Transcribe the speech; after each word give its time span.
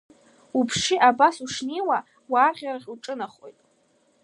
Уԥши, 0.57 0.95
абас 1.09 1.35
ушнеиуа, 1.43 1.97
уарӷьарахь 2.31 2.87
уҿынаухоит. 2.93 3.59